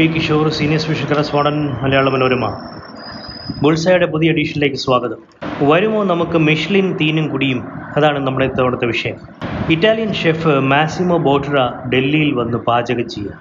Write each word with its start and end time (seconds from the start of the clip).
P 0.00 0.06
Kishore 0.06 0.48
senior 0.48 0.80
special 0.80 1.08
correspondent 1.08 1.84
Malayala 1.84 2.08
Manorama. 2.08 2.60
ബുൾസയുടെ 3.62 4.06
പുതിയ 4.06 4.30
എഡീഷനിലേക്ക് 4.30 4.76
സ്വാഗതം. 4.76 5.16
വരുമോ 5.70 6.04
നമുക്ക് 6.04 6.38
മിഷ്ലിൻ 6.38 6.96
തീനും 7.00 7.28
കുടിയും? 7.28 7.68
അതാണ് 7.96 8.18
നമ്മുടെ 8.18 8.46
ഇത്തവണത്തെ 8.46 8.86
വിഷയം. 8.86 9.14
ഇറ്റാലിയൻ 9.70 10.12
ഷെഫ് 10.12 10.48
മാസിമോ 10.48 11.16
ബോട്ടുറ 11.16 11.88
ഡൽഹിയിൽ 11.94 12.32
വന്ന് 12.32 12.58
പാചകം 12.58 13.08
ചെയ്യുക 13.08 13.32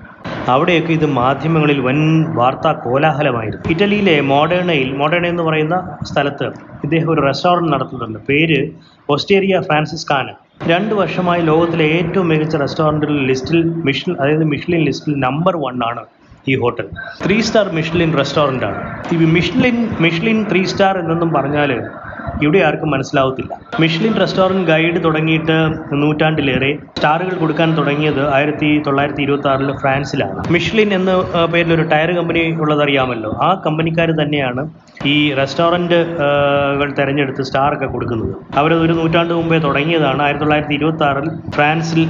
അവിടെയൊക്കെ 0.48 0.94
ഇത് 0.94 1.06
മാധ്യമങ്ങളിൽ 1.06 1.80
വൻ 1.80 2.00
വാർത്താ 2.36 2.72
കോലാഹലമായിരുന്നു. 2.72 3.70
ഇറ്റലിയിലെ 3.70 4.22
മോഡേണയിൽ 4.22 4.92
മോഡേണ 4.98 5.26
എന്ന് 5.26 5.44
പറയുന്ന 5.44 5.98
സ്ഥലത്ത് 6.04 6.48
ഇദ്ദേഹം 6.84 7.12
ഒരു 7.12 7.22
റെസ്റ്റോറന്റ് 7.22 7.74
നടത്തുന്നുണ്ട്. 7.74 8.20
പേര് 8.30 8.72
ഒസ്റ്റേറിയ 9.10 9.62
ഫ്രാൻസിസ്കാന 9.62 10.30
രണ്ട് 10.68 10.96
വർഷമായി 10.96 11.42
ലോകത്തിലെ 11.42 11.86
ഏറ്റവും 11.86 12.28
മികച്ച 12.28 12.56
റെസ്റ്റോറന്റുകളുടെ 12.56 13.26
ലിസ്റ്റിൽ 13.26 13.64
മിഷ്ലിൻ 13.64 14.18
അതായത് 14.20 14.44
മിഷ്ലിൻ 14.44 14.86
ലിസ്റ്റിൽ 14.86 15.14
നമ്പർ 15.20 15.58
വൺ 15.58 15.80
ആണ്. 15.86 16.06
ഈ 16.48 16.56
hotel. 16.56 16.88
Three 17.26 17.38
star 17.42 17.68
Michelin 17.70 18.12
restaurant 18.18 18.66
ആണ് 18.66 18.82
ഈ 19.14 19.28
മിഷ്ലിൻ 19.30 19.78
മിഷ്ലിൻ 20.02 20.40
ത്രീ 20.52 20.64
സ്റ്റാർ 20.66 20.96
എന്നൊന്നും 20.98 21.32
പറഞ്ഞാൽ 21.34 21.72
ഇവിടെ 22.46 22.60
ആർക്കും 22.68 22.92
മനസ്സിലാവത്തില്ല. 22.96 23.52
മിഷ്ലിൻ 23.84 24.14
റെസ്റ്റോറന്റ് 24.24 24.68
ഗൈഡ് 24.72 25.04
തുടങ്ങിയിട്ട് 25.06 25.58
നൂറ്റാണ്ടിലേറെ 26.02 26.72
സ്റ്റാറുകൾ 26.98 27.36
കൊടുക്കാൻ 27.44 27.78
തുടങ്ങിയത് 27.78 28.22
ആയിരത്തി 28.38 28.70
തൊള്ളായിരത്തി 28.88 29.22
ഇരുപത്തി 29.28 29.50
ആറിൽ 29.54 29.72
ഫ്രാൻസിലാണ്. 29.82 30.40
മിഷ്ലിൻ 30.56 30.94
എന്ന 31.00 31.12
പേരിൽ 31.54 31.74
ഒരു 31.78 31.86
ടയർ 31.94 32.12
കമ്പനി 32.20 32.44
ഉള്ളതറിയാമല്ലോ. 32.66 33.32
ആ 33.48 33.50
കമ്പനിക്കാർ 33.66 34.12
തന്നെയാണ് 34.22 34.64
ഈ 35.06 35.34
റെസ്റ്റോറന്റുകൾ 35.40 36.88
തിരഞ്ഞെടുത്ത് 37.00 37.42
സ്റ്റാറൊക്കെ 37.50 37.88
കൊടുക്കുന്നത്. 37.94 38.34
അവരത് 38.60 38.82
ഒരു 38.86 38.94
നൂറ്റാണ്ട് 39.00 39.34
മുമ്പേ 39.34 39.58
തുടങ്ങിയതാണ്. 39.66 40.22
ആയിരത്തി 40.24 40.44
തൊള്ളായിരത്തി 40.44 40.76
ഇരുപത്തി 40.80 41.06
ആറിൽ 41.10 41.28
ഫ്രാൻസിൽ 41.56 42.02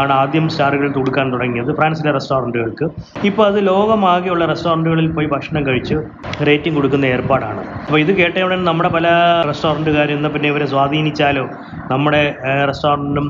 ആണ് 0.00 0.12
ആദ്യം 0.12 0.48
സ്റ്റാറുകൾ 0.48 0.88
കൊടുക്കാൻ 0.98 1.32
തുടങ്ങിയത് 1.32 1.70
ഫ്രാൻസിലെ 1.78 2.12
റെസ്റ്റോറന്റുകൾക്ക്. 2.18 2.88
ഇപ്പോൾ 3.30 3.46
അത് 3.46 3.58
ലോകമാകെയുള്ള 3.66 4.46
റെസ്റ്റോറന്റുകളിൽ 4.52 5.08
പോയി 5.16 5.26
ഭക്ഷണം 5.34 5.66
കഴിച്ച് 5.66 5.96
റേറ്റിംഗ് 6.48 6.76
കൊടുക്കുന്ന 6.76 7.06
ഏർപ്പാടാണ്. 7.06 7.64
അപ്പോൾ 7.86 8.00
ഇത് 8.00 8.12
കേട്ട 8.18 8.36
ഉടനെ 8.44 8.64
നമ്മുടെ 8.68 8.88
പല 8.94 9.08
റെസ്റ്റോറന്റുകാരും 9.48 10.16
ഇന്ന് 10.18 10.28
പിന്നെ 10.34 10.48
ഇവരെ 10.52 10.66
സ്വാധീനിച്ചാലോ? 10.72 11.44
നമ്മുടെ 11.90 12.22
റെസ്റ്റോറന്റിനും 12.70 13.26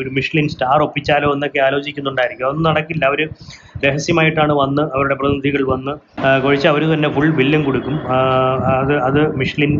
ഒരു 0.00 0.10
മിഷ്ലിൻ 0.18 0.46
സ്റ്റാർ 0.54 0.78
ഒപ്പിച്ചാലോ 0.86 1.28
എന്നൊക്കെ 1.34 1.60
ആലോചിക്കുന്നുണ്ടായിരിക്കും. 1.66 2.46
അതൊന്നും 2.46 2.68
നടക്കില്ല. 2.70 3.04
അവർ 3.04 3.20
രഹസ്യമായിട്ടാണ് 3.84 4.52
വന്ന് 4.52 4.82
അവരുടെ 4.94 5.14
പ്രതിനിധികൾ 5.14 5.62
വന്ന് 5.72 5.92
കുഴിച്ച് 6.44 6.68
അവർ 6.68 6.82
തന്നെ 6.92 7.08
ഫുൾ 7.14 7.30
ബില്ലും 7.38 7.62
കൊടുക്കും. 7.64 7.96
അത് 8.82 8.94
അത് 9.08 9.36
മിഷ്ലിൻ 9.40 9.72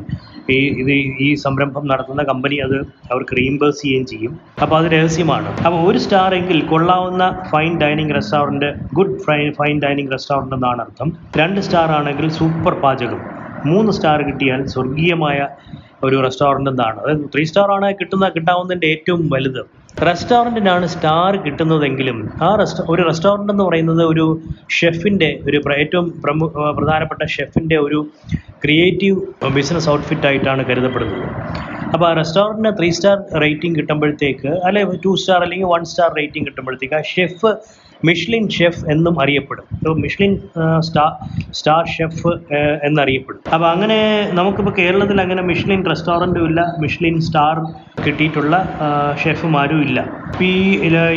ഈ 0.55 0.59
ഇത് 0.81 0.91
ഈ 1.27 1.29
സംരംഭം 1.45 1.85
നടത്തുന്ന 1.89 2.23
കമ്പനി 2.23 2.57
അത് 2.67 2.77
അവർക്ക് 3.13 3.37
റീംബേഴ്സ് 3.39 3.83
ചെയ്യുകയും 3.83 4.07
ചെയ്യും. 4.07 4.33
അപ്പോൾ 4.63 4.77
അത് 4.81 4.87
രഹസ്യമാണ്. 4.97 5.49
അപ്പോൾ 5.67 5.81
ഒരു 5.91 5.99
സ്റ്റാർ 6.05 6.35
എങ്കിൽ 6.35 6.61
കൊള്ളാവുന്ന 6.73 7.25
fine 7.53 7.73
dining 7.83 8.15
restaurant 8.19 8.69
good 8.99 9.17
fine 9.27 9.53
fine 9.59 9.79
dining 9.85 10.13
restaurant 10.17 10.55
എന്നാണ് 10.55 10.81
അർത്ഥം. 10.87 11.11
രണ്ട് 11.41 11.61
സ്റ്റാർ 11.61 11.91
ആണെങ്കിൽ 11.99 12.29
സൂപ്പർ 12.39 12.75
പാചകം. 12.85 13.23
മൂന്ന് 13.71 13.93
സ്റ്റാർ 13.93 14.19
കിട്ടിയാൽ 14.23 14.67
സ്വർഗീയമായ 14.75 15.49
ഒരു 16.05 16.17
റെസ്റ്റോറന്റ് 16.25 16.71
എന്നാണ്. 16.71 16.99
അതായത് 17.03 17.25
ത്രീ 17.35 17.45
സ്റ്റാർ 17.51 17.71
ആണ് 17.77 17.95
കിട്ടുന്ന 18.01 18.29
കിട്ടാവുന്നതിന്റെ 18.37 18.87
ഏറ്റവും 18.95 19.23
വലുത്. 19.35 19.63
റെസ്റ്റോറന്റിനാണ് 20.05 20.87
സ്റ്റാർ 20.87 21.37
കിട്ടുന്നതെങ്കിലും 21.45 22.19
ആ 22.47 22.49
റെസ്റ്റോ 22.61 22.83
ഒരു 22.93 23.03
റെസ്റ്റോറന്റ് 23.09 23.53
എന്ന് 23.53 23.65
പറയുന്നത് 23.65 24.03
ഒരു 24.13 24.25
ഷെഫിന്റെ 24.79 25.31
ഒരു 25.49 25.59
ഏറ്റവും 25.77 26.07
പ്രമു 26.25 26.47
പ്രധാനപ്പെട്ട 26.79 27.25
ഷെഫിന്റെ 27.37 27.77
ഒരു 27.77 28.01
ക്രിയേറ്റീവ് 28.65 29.17
ബിസിനസ് 29.55 29.89
ഔട്ട്ഫിറ്റ് 29.91 30.27
ആയിട്ടാണ് 30.27 30.63
കരുതപ്പെടുന്നത്. 30.69 31.25
അപ്പോൾ 31.95 32.07
ആ 32.11 32.13
റെസ്റ്റോറന്റിന് 32.21 32.73
ത്രീ 32.79 32.91
സ്റ്റാർ 32.91 33.17
റേറ്റിംഗ് 33.45 33.77
കിട്ടുമ്പോഴത്തേക്ക് 33.79 34.53
അല്ലെ 34.69 34.83
ടു 35.05 35.13
സ്റ്റാർ 35.23 35.41
അല്ലെങ്കിൽ 35.43 35.69
വൺ 35.75 35.85
സ്റ്റാർ 35.85 36.11
റേറ്റിംഗ് 36.21 36.47
കിട്ടുമ്പോഴത്തേക്ക് 36.49 36.95
ആ 36.95 37.03
ഷെഫ് 37.15 37.51
മിഷ്ലിൻ 38.09 38.45
ഷെഫ് 38.57 38.83
എന്നും 38.93 39.15
അറിയപ്പെടും. 39.23 39.65
മിഷ്ലിൻ 40.05 40.33
സ്റ്റാർ 40.87 41.11
സ്റ്റാർ 41.59 41.83
ഷെഫ് 41.95 42.33
എന്നറിയപ്പെടും. 42.89 43.41
അപ്പോൾ 43.55 43.69
അങ്ങനെ 43.75 43.99
നമുക്കിപ്പോൾ 44.39 44.75
കേരളത്തിൽ 44.81 45.19
അങ്ങനെ 45.25 45.43
മിഷ്ലിൻ 45.51 45.83
റെസ്റ്റോറന്റും 45.93 46.45
ഇല്ല 46.51 46.61
മിഷ്ലിൻ 46.85 47.17
സ്റ്റാർ 47.29 47.57
കിട്ടിയിട്ടുള്ള 48.05 48.55
ഷെഫുമാരും 49.23 49.81
ഇല്ല. 49.87 49.99
ഈ 50.49 50.53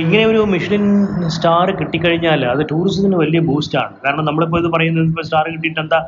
ഇങ്ങനെ 0.03 0.23
ഒരു 0.31 0.41
മിഷ്ലിൻ 0.55 0.85
സ്റ്റാർ 1.37 1.67
കിട്ടിക്കഴിഞ്ഞാൽ 1.79 2.43
അത് 2.53 2.61
ടൂറിസത്തിന് 2.71 3.17
വലിയ 3.23 3.41
ബൂസ്റ്റാണ് 3.49 3.93
കാരണം 4.05 4.25
നമ്മളിപ്പോൾ 4.29 4.61
ഇത് 4.63 4.69
പറയുന്നത് 4.75 5.09
ഇപ്പോൾ 5.11 5.25
സ്റ്റാർ 5.29 5.45
കിട്ടിയിട്ട് 5.55 5.81
എന്താ 5.85 5.99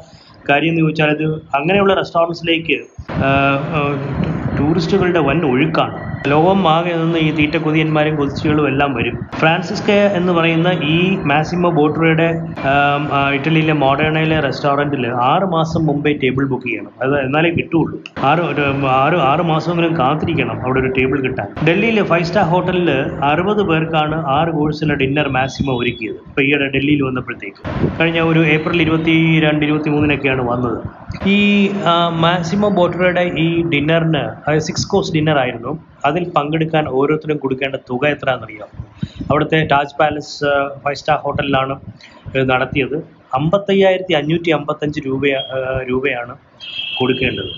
കാര്യം 0.49 0.71
എന്ന് 0.71 0.83
ചോദിച്ചാൽ 0.83 1.09
അത് 1.15 1.27
അങ്ങനെയുള്ള 1.57 1.93
റെസ്റ്റോറൻസിലേക്ക് 1.99 2.77
ടൂറിസ്റ്റുകളുടെ 4.57 5.21
വൻ 5.27 5.39
ഒഴുക്കാണ്. 5.51 5.97
ലോകം 6.29 6.59
ആകെ 6.69 6.91
നിന്ന് 7.01 7.19
ഈ 7.25 7.29
തീറ്റ 7.37 7.55
കൊതിയന്മാരും 7.63 8.15
കൊതിച്ചുകളും 8.15 8.65
എല്ലാം 8.71 8.91
വരും. 8.97 9.15
ഫ്രാൻസിസ്ക 9.39 9.91
എന്ന് 10.17 10.33
പറയുന്ന 10.37 10.69
ഈ 10.95 10.97
മാസിമോ 11.31 11.69
ബോട്ടറയുടെ 11.77 12.27
ഇറ്റലിയിലെ 13.37 13.73
മോഡേണയിലെ 13.83 14.39
റെസ്റ്റോറന്റിൽ 14.45 15.05
ആറ് 15.29 15.45
മാസം 15.55 15.81
മുമ്പേ 15.87 16.13
ടേബിൾ 16.23 16.45
ബുക്ക് 16.51 16.67
ചെയ്യണം. 16.67 16.91
അത് 17.03 17.15
എന്നാലേ 17.25 17.51
കിട്ടുള്ളൂ. 17.57 17.97
ആറ് 18.29 18.43
ആറ് 19.01 19.17
ആറ് 19.31 19.45
മാസമെങ്കിലും 19.51 19.97
കാത്തിരിക്കണം 20.01 20.57
അവിടെ 20.65 20.79
ഒരു 20.83 20.91
ടേബിൾ 20.97 21.19
കിട്ടാൻ. 21.27 21.47
ഡൽഹിയിലെ 21.67 22.03
ഫൈവ് 22.11 22.27
സ്റ്റാർ 22.29 22.45
ഹോട്ടലിൽ 22.53 22.91
അറുപത് 23.31 23.63
പേർക്കാണ് 23.71 24.17
ആറ് 24.37 24.53
കോഴ്സിലെ 24.59 24.95
ഡിന്നർ 25.03 25.29
മാക്സിമം 25.37 25.75
ഒരുക്കിയത്. 25.81 26.19
ഇപ്പോൾ 26.29 26.45
ഈയിടെ 26.49 26.67
ഡൽഹിയിൽ 26.77 27.03
വന്നപ്പോഴത്തേക്ക്. 27.09 27.61
കഴിഞ്ഞ 28.01 28.19
ഒരു 28.31 28.43
ഏപ്രിൽ 28.55 28.81
ഇരുപത്തി 28.81 29.15
രണ്ട് 29.47 29.65
ഇരുപത്തി 29.65 29.89
മൂന്നിനൊക്കെയാണ് 29.89 30.43
വന്നത്. 30.51 30.79
ഈ 31.35 31.39
മാസിമോ 32.25 32.69
ബോട്ടറയുടെ 32.77 33.23
ഈ 33.45 33.47
ഡിന്നറിന് 33.71 34.23
സിക്സ് 34.67 34.87
കോഴ്സ് 34.91 35.13
ഡിന്നർ 35.15 35.39
ആയിരുന്നു 35.45 35.73
അതിൽ 36.05 36.23
പങ്കെടുക്കാൻ 36.37 36.85
ഓരോരുത്തരും 36.89 37.37
കൊടുക്കേണ്ട 37.37 37.75
തുക 37.89 38.05
എത്രയാണെന്നറിയാം 38.07 38.69
അവിടുത്തെ 39.31 39.67
താജ് 39.71 39.97
പാലസ് 39.99 40.37
ഫൈവ് 40.83 40.99
സ്റ്റാർ 41.01 41.17
ഹോട്ടലിലാണ് 41.17 41.75
നടത്തിയത്. 42.51 42.97
അമ്പത്തയ്യായിരത്തി 43.33 44.13
അഞ്ഞൂറ്റി 44.13 44.51
അമ്പത്തഞ്ച് 44.51 44.99
രൂപ 45.07 45.23
രൂപയാണ് 45.89 46.33
കൊടുക്കേണ്ടത്. 46.99 47.51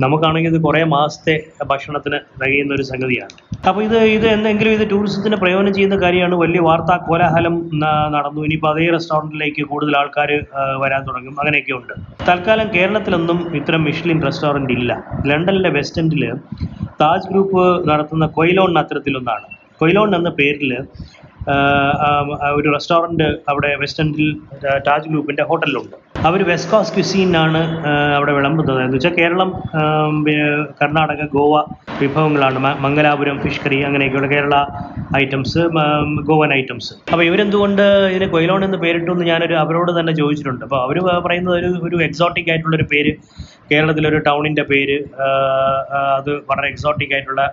നമുക്കാണെങ്കിൽ 0.00 0.50
ഇത് 0.50 0.60
കുറേ 0.62 0.84
മാസത്തെ 0.84 1.34
ഭക്ഷണത്തിന് 1.66 2.18
തികയുന്ന 2.40 2.72
ഒരു 2.74 2.82
സംഗതിയാണ്. 2.82 3.34
അപ്പോൾ 3.68 3.82
ഇത് 3.84 3.96
ഇത് 4.16 4.26
എന്തെങ്കിലും 4.26 4.72
ഇത് 4.72 4.90
ടൂറിസത്തിന് 4.90 5.36
പ്രയോജനം 5.36 5.74
ചെയ്യുന്ന 5.74 5.96
കാര്യമാണ്. 6.02 6.34
വലിയ 6.34 6.60
വാർത്താ 6.60 6.96
കോലാഹലം 7.08 7.54
നടന്നു. 8.14 8.40
ഇനിയിപ്പോൾ 8.46 8.70
അതേ 8.74 8.90
റെസ്റ്റോറന്റിലേക്ക് 8.92 9.62
കൂടുതൽ 9.62 9.96
ആൾക്കാർ 9.96 10.30
വരാൻ 10.82 11.02
തുടങ്ങും. 11.08 11.36
അങ്ങനെയൊക്കെ 11.40 11.72
ഉണ്ട്. 11.72 11.92
തൽക്കാലം 12.28 12.68
കേരളത്തിലൊന്നും 12.74 13.56
ഇത്തരം 13.56 13.84
മിഷ്ലിൻ 13.84 14.20
റെസ്റ്റോറന്റ് 14.22 14.72
ഇല്ല. 14.72 15.04
ലണ്ടനിലെ 15.26 15.72
വെസ്റ്റ് 15.78 16.02
എൻഡിൽ 16.02 16.24
താജ് 17.02 17.28
ഗ്രൂപ്പ് 17.32 17.64
നടത്തുന്ന 17.90 18.26
കൊയിലോൺ 18.38 18.78
അത്തരത്തിലൊന്നാണ്. 18.82 19.46
കൊയിലോൺ 19.82 20.10
എന്ന 20.20 20.30
പേരിൽ 20.40 20.72
ഒരു 22.58 22.68
റെസ്റ്റോറന്റ് 22.74 23.26
അവിടെ 23.50 23.70
വെസ്റ്റ് 23.80 24.02
എൻഡിൽ 24.02 24.28
താജ് 24.86 25.08
ഗ്രൂപ്പിന്റെ 25.12 25.44
ഹോട്ടലിലുണ്ട്. 25.48 25.96
അവർ 26.28 26.40
വെസ്റ്റ് 26.50 26.70
കോസ്റ്റ് 26.72 26.94
ക്യുസീനാണ് 26.96 27.60
അവിടെ 28.16 28.32
വിളമ്പുന്നത്. 28.36 28.78
എന്ന് 28.84 28.96
വെച്ചാൽ 28.96 29.12
കേരളം 29.18 29.50
കർണാടക 30.80 31.22
ഗോവ 31.34 31.54
വിഭവങ്ങളാണ്. 32.02 32.60
മംഗലാപുരം 32.84 33.36
ഫിഷ് 33.42 33.60
കറി 33.64 33.78
അങ്ങനെയൊക്കെയുള്ള 33.88 34.28
കേരള 34.34 34.54
ഐറ്റംസ് 35.22 35.62
ഗോവൻ 36.30 36.52
ഐറ്റംസ് 36.60 36.92
അപ്പോൾ 37.12 37.24
ഇവരെന്തുകൊണ്ട് 37.28 37.82
ഇതിന് 38.12 38.28
കൊയിലോൺ 38.34 38.64
എന്ന് 38.68 38.78
പേരിട്ടു 38.84 39.10
എന്ന് 39.16 39.26
ഞാനൊരു 39.32 39.56
അവരോട് 39.64 39.92
തന്നെ 39.98 40.14
ചോദിച്ചിട്ടുണ്ട്. 40.20 40.64
അപ്പോൾ 40.68 40.80
അവർ 40.86 40.98
പറയുന്നത് 41.26 41.56
ഒരു 41.60 41.70
ഒരു 41.88 41.98
എക്സോട്ടിക് 42.08 42.50
ആയിട്ടുള്ളൊരു 42.54 42.88
പേര് 42.94 43.12
കേരളത്തിലൊരു 43.72 44.18
ടൗണിന്റെ 44.18 44.62
പേര് 44.62 44.96
അത് 46.16 46.32
വളരെ 46.44 46.68
എക്സോട്ടിക് 46.68 47.14
ആയിട്ടുള്ള 47.14 47.44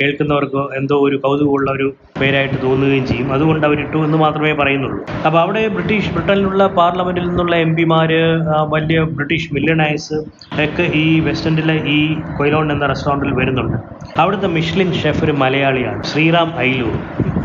കേൾക്കുന്നവർക്ക് 0.00 0.62
എന്തോ 0.76 0.96
ഒരു 0.96 1.16
കൗതുകമുള്ള 1.16 1.70
ഒരു 1.70 1.94
പേരായിട്ട് 2.20 2.62
തോന്നുകയും 2.62 3.06
ചെയ്യും. 3.06 3.32
അതുകൊണ്ട് 3.32 3.66
അവരിട്ടു 3.66 3.98
എന്ന് 3.98 4.18
മാത്രമേ 4.18 4.52
പറയുന്നുള്ളൂ. 4.52 4.98
അപ്പോൾ 5.26 5.38
അവിടെ 5.38 5.68
ബ്രിട്ടീഷ് 5.68 6.12
ബ്രിട്ടനിലുള്ള 6.12 6.66
പാർലമെന്റിൽ 6.66 7.28
നിന്നുള്ള 7.28 7.56
എം 7.56 7.76
പിമാർ 7.76 8.12
വലിയ 8.74 9.00
ബ്രിട്ടീഷ് 9.00 9.54
മില്യണൈസ് 9.54 10.14
ഒക്കെ 10.64 10.82
ഈ 10.94 11.20
വെസ്റ്റ് 11.20 11.78
ഈ 11.96 12.14
കൊയിലോൺ 12.38 12.72
എന്ന 12.72 12.86
റെസ്റ്റോറന്റിൽ 12.86 13.32
വരുന്നുണ്ട്. 13.34 13.76
അവിടുത്തെ 14.20 14.46
മിഷ്ലിൻ 14.46 14.92
ഷെഫ് 14.92 15.24
ഒരു 15.24 15.32
മലയാളിയാണ് 15.32 16.02
ശ്രീറാം 16.02 16.52
ഐലൂർ. 16.58 16.96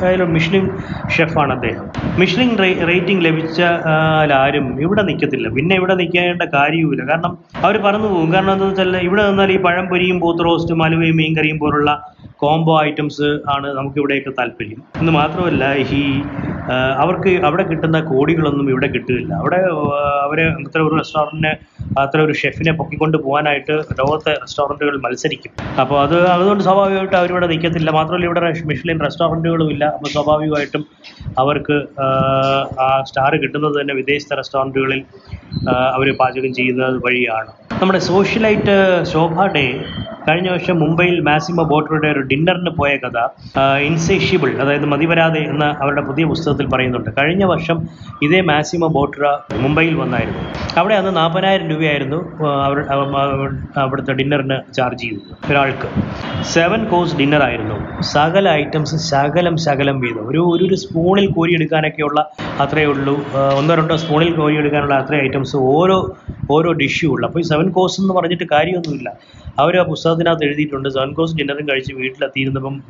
ഐലൂർ 0.05 0.27
മിഷ്ലിൻ 0.27 0.65
ഷെഫാണ് 1.15 1.53
അദ്ദേഹം. 1.53 1.85
മിഷ്ലിൻ 2.19 2.57
റേറ്റിംഗ് 2.89 3.25
ലഭിച്ച 3.25 3.61
ആരും 4.31 4.81
ഇവിടെ 4.81 5.01
നിൽക്കത്തില്ല. 5.01 5.47
പിന്നെ 5.49 5.75
ഇവിടെ 5.75 5.95
നിൽക്കേണ്ട 5.95 6.41
കാര്യവുമില്ല. 6.41 7.03
കാരണം 7.11 7.37
അവർ 7.63 7.77
പറഞ്ഞു 7.77 8.07
പോകും. 8.07 8.33
കാരണം 8.33 8.53
എന്താണെന്ന് 8.53 8.81
വെച്ചാൽ 8.81 9.03
ഇവിടെ 9.03 9.29
നിന്നാൽ 9.29 9.51
ഈ 9.51 9.57
പഴംപൊരിയും 9.57 10.19
പോത്ത് 10.19 10.45
റോസ്റ്റും 10.45 10.83
അലുവയും 10.83 11.17
മീൻകറിയും 11.17 11.59
പോലുള്ള 11.59 12.12
കോംബോ 12.43 12.73
ഐറ്റംസ് 12.87 13.29
ആണ് 13.55 13.67
നമുക്കിവിടെയൊക്കെ 13.77 14.33
താല്പര്യം. 14.39 14.79
എന്ന് 15.01 15.13
മാത്രമല്ല 15.19 15.63
ഈ 15.99 16.01
അവർക്ക് 17.03 17.31
അവിടെ 17.47 17.63
കിട്ടുന്ന 17.69 17.97
കോടികളൊന്നും 18.11 18.67
ഇവിടെ 18.73 18.87
കിട്ടില്ല 18.93 19.31
അവിടെ 19.41 19.59
അവരെ 20.25 20.43
അത്ര 20.67 20.79
ഒരു 20.87 20.95
റെസ്റ്റോറന്റിനെ 20.99 21.51
അത്ര 22.03 22.19
ഒരു 22.25 22.33
ഷെഫിനെ 22.41 22.71
പൊക്കിക്കൊണ്ട് 22.79 23.17
പോകാനായിട്ട് 23.25 23.73
ലോകത്തെ 23.99 24.31
റെസ്റ്റോറന്റുകൾ 24.43 24.95
മത്സരിക്കും. 25.05 25.51
അപ്പോൾ 25.81 25.97
അത് 26.03 26.17
അതുകൊണ്ട് 26.35 26.63
സ്വാഭാവികമായിട്ട് 26.67 27.17
അവരിവിടെ 27.21 27.47
നിൽക്കത്തില്ല. 27.53 27.89
മാത്രമല്ല 27.97 28.25
ഇവിടെ 28.29 28.41
മിഷ്ലിൻ 28.71 28.99
റെസ്റ്റോറന്റുകളും 29.07 29.69
ഇല്ല. 29.75 29.83
അപ്പോൾ 29.95 30.11
സ്വാഭാവികമായിട്ടും 30.15 30.85
അവർക്ക് 31.43 31.77
ആ, 32.83 32.87
സ്റ്റാർ 33.09 33.31
കിട്ടുന്നത് 33.43 33.75
തന്നെ 33.81 33.93
വിദേശത്തെ 34.01 34.35
റെസ്റ്റോറന്റുകളിൽ 34.41 35.01
അവർ 35.95 36.07
പാചകം 36.21 36.53
ചെയ്യുന്നത് 36.59 36.97
വഴിയാണ്. 37.05 37.51
നമ്മുടെ 37.81 37.99
സോഷ്യലൈറ്റ് 38.11 38.75
ശോഭ 39.11 39.45
ഡേ 39.55 39.65
കഴിഞ്ഞ 40.29 40.49
വർഷം 40.49 40.79
മുംബൈയിൽ 40.79 41.19
മാസിമോ 41.19 41.63
ബോട്ടറുടെ 41.63 42.07
ഒരു 42.07 42.19
ഡിന്നറിന് 42.19 42.69
പോയ 42.69 42.97
കഥ 42.97 43.27
ഇൻസേഷ്യബിൾ 43.77 44.61
അതായത് 44.61 44.85
മതിവരാതെ 44.85 45.39
എന്ന 45.39 45.75
അവരുടെ 45.81 46.01
പുതിയ 46.01 46.25
പുസ്തകത്തിൽ 46.25 46.67
പറയുന്നുണ്ട്. 46.69 47.09
കഴിഞ്ഞ 47.09 47.43
വർഷം 47.43 47.87
ഇതേ 48.21 48.41
മാസിമോ 48.41 48.87
ബോട്ടറ 48.87 49.37
മുംബൈയിൽ 49.57 49.95
വന്നായിരുന്നു. 49.95 50.39
അവിടെ 50.77 50.95
അന്ന് 50.95 51.15
നാൽപ്പതിനായിരം 51.15 51.69
രൂപയായിരുന്നു 51.69 52.43
അവർ 52.45 52.79
അവ- 52.79 53.15
അവ- 53.15 53.55
അവിടുത്തെ 53.77 54.13
ഡിന്നറിന് 54.13 54.73
ചാർജ് 54.73 55.01
ചെയ്തു 55.01 55.51
ഒരാൾക്ക്. 55.51 55.89
സെവൻ 56.43 56.85
കോഴ്സ് 56.85 57.17
ഡിന്നർ 57.17 57.43
ആയിരുന്നു. 57.43 58.01
സകല 58.01 58.49
ഐറ്റംസ് 58.49 59.11
ശകലം 59.11 59.57
ശകലം 59.57 59.99
വീതം. 59.99 60.27
ഒരു 60.29 60.37
ഒരു 60.37 60.75
സ്പൂണിൽ 60.75 61.27
കോരിയെടുക്കാനൊക്കെയുള്ള 61.27 62.29
അത്രയേ 62.61 62.85
ഉള്ളൂ. 62.85 63.13
ഒന്നോ 63.57 63.75
രണ്ടോ 63.75 63.95
സ്പൂണിൽ 63.95 64.31
കോരിയെടുക്കാനുള്ള 64.35 64.95
അത്രയും 64.95 65.23
ഐറ്റംസ് 65.23 65.55
ഓരോ 65.55 66.17
ഓരോ 66.51 66.71
ഡിഷും 66.71 67.11
ഉള്ളു. 67.13 67.27
അപ്പോൾ 67.27 67.39
ഈ 67.39 67.43
സെവൻ 67.43 67.69
കോഴ്സ് 67.69 68.01
എന്ന് 68.01 68.13
പറഞ്ഞിട്ട് 68.13 68.43
കാര്യമൊന്നുമില്ല. 68.51 69.09
അവർ 69.59 69.79
ആ 69.79 69.83
പുസ്തകത്തിനകത്ത് 69.83 70.45
എഴുതിയിട്ടുണ്ട്. 70.45 70.89
സെവൻ 70.89 71.13
കോഴ്സ് 71.13 71.35
ഡിന്നറും 71.37 71.65
കഴിച്ച് 71.69 71.93
വീട്ടിലെത്തിയിരുന്നപ്പം 71.93 72.83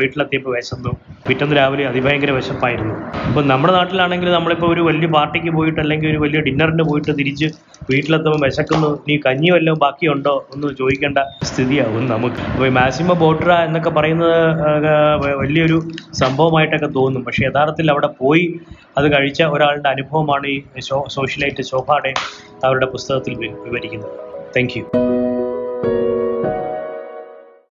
വീട്ടിലെത്തിയപ്പോൾ 0.00 0.56
വിശന്നു. 0.56 0.90
പിറ്റേന്ന് 1.28 1.56
രാവിലെ 1.56 1.86
അതിഭയങ്കര 1.86 2.30
വിശപ്പായിരുന്നു. 2.30 2.94
അപ്പോൾ 3.28 3.44
നമ്മുടെ 3.44 3.72
നാട്ടിലാണെങ്കിൽ 3.74 4.30
നമ്മളിപ്പോൾ 4.30 4.74
ഒരു 4.74 4.80
വലിയ 4.80 5.06
പാർട്ടിക്ക് 5.06 5.50
പോയിട്ട് 5.56 5.80
അല്ലെങ്കിൽ 5.80 6.10
ഒരു 6.10 6.18
വലിയ 6.18 6.40
ഡിന്നറിന് 6.40 6.82
പോയിട്ട് 6.82 7.18
തിരിച്ച് 7.18 7.44
വീട്ടിലെത്തുമ്പോൾ 7.90 8.40
വിശക്കുന്നു. 8.46 8.98
നീ 9.08 9.16
കഞ്ഞി 9.26 9.50
വല്ലതും 9.50 9.78
ബാക്കിയുണ്ടോ 9.78 10.46
എന്ന് 10.54 10.68
ചോദിക്കേണ്ട 10.78 11.18
സ്ഥിതിയാവും 11.42 12.08
നമുക്ക്. 12.08 12.40
അപ്പോൾ 12.52 12.66
ഈ 12.66 12.70
മാസിമ 12.70 13.12
ബോട്ര 13.12 13.52
എന്നൊക്കെ 13.52 13.90
പറയുന്നത് 13.90 14.36
വലിയൊരു 15.42 15.80
സംഭവമായിട്ടൊക്കെ 16.22 16.86
തോന്നും. 16.86 17.24
പക്ഷേ 17.24 17.44
യഥാർത്ഥത്തിൽ 17.46 17.90
അവിടെ 17.90 18.06
പോയി 18.06 18.60
അത് 18.98 19.05
കഴിച്ച 19.12 19.42
ഒരാളുടെ 19.42 19.88
അനുഭവമാണ് 19.88 20.46
ഈ 20.46 20.62
സോഷ്യലൈറ്റ് 21.08 21.62
ശോഭാടെ 21.62 22.14
അവരുടെ 22.64 22.86
പുസ്തകത്തിൽ 22.86 23.36
വിവരിക്കുന്നത്. 23.36 24.10
താങ്ക് 24.56 26.15